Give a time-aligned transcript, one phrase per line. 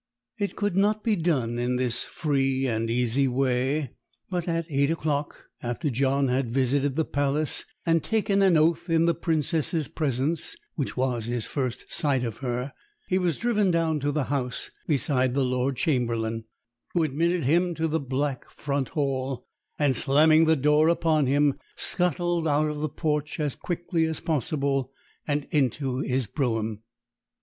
[0.39, 3.91] It could not be done in this free and easy way;
[4.31, 9.05] but at eight o'clock, after John had visited the Palace and taken an oath in
[9.05, 12.73] the Princess's presence (which was his first sight of her),
[13.09, 16.45] he was driven down to the house beside the Lord Chamberlain,
[16.95, 19.45] who admitted him to the black front hall,
[19.77, 24.91] and, slamming the door upon him, scuttled out of the porch as quickly as possible
[25.27, 26.81] and into his brougham.